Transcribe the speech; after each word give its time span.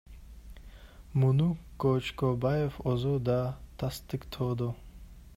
Муну 1.23 1.49
Көчкөнбаев 1.83 2.79
өзү 2.93 3.11
да 3.27 3.35
тастыктоодо. 3.83 4.71